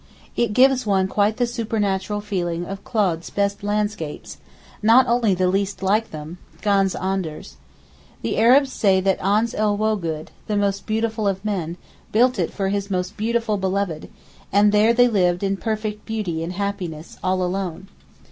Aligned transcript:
It 0.35 0.53
gives 0.53 0.83
one 0.87 1.07
quite 1.07 1.37
the 1.37 1.45
supernatural 1.45 2.21
feeling 2.21 2.65
of 2.65 2.83
Claude's 2.83 3.29
best 3.29 3.61
landscapes, 3.61 4.39
only 4.83 5.29
not 5.33 5.37
the 5.37 5.47
least 5.47 5.83
like 5.83 6.09
them—ganz 6.09 6.95
anders. 6.95 7.57
The 8.23 8.39
Arabs 8.39 8.73
say 8.73 8.99
that 8.99 9.23
Ans 9.23 9.53
el 9.53 9.77
Wogood, 9.77 10.29
the 10.47 10.57
most 10.57 10.87
beautiful 10.87 11.27
of 11.27 11.45
men, 11.45 11.77
built 12.11 12.39
it 12.39 12.51
for 12.51 12.69
his 12.69 12.89
most 12.89 13.15
beautiful 13.15 13.57
beloved, 13.57 14.09
and 14.51 14.71
there 14.71 14.91
they 14.91 15.07
lived 15.07 15.43
in 15.43 15.55
perfect 15.55 16.03
beauty 16.07 16.43
and 16.43 16.53
happiness 16.53 17.19
all 17.23 17.43
alone. 17.43 17.87